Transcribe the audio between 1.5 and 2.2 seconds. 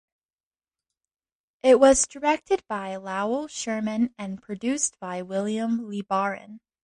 It was